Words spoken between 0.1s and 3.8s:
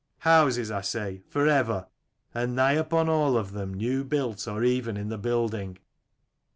Houses, I say, for ever, and nigh upon all of them